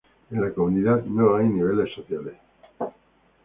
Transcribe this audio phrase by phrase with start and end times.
[0.31, 2.33] En la comunidad no hay niveles sociales.